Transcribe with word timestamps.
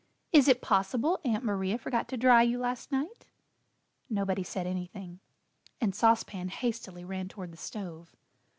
"Is 0.31 0.47
it 0.47 0.63
possible 0.63 1.19
Aunt 1.23 1.43
Maria 1.43 1.77
forgot 1.77 2.07
to 2.07 2.17
dry 2.17 2.41
you 2.41 2.57
last 2.57 2.91
night?" 2.91 3.27
Nobody 4.09 4.41
said 4.41 4.65
anything 4.65 5.19
and 5.79 5.93
Sauce 5.93 6.23
Pan 6.23 6.49
hastily 6.49 7.03
ran 7.05 7.27
toward 7.27 7.51
the 7.53 7.57
stove. 7.57 8.15